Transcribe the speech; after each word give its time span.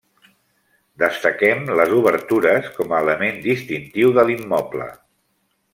Destaquem 1.03 1.61
les 1.81 1.93
obertures 1.99 2.71
com 2.79 2.95
a 2.97 3.05
element 3.05 3.39
distintiu 3.47 4.15
de 4.19 4.25
l'immoble. 4.31 4.91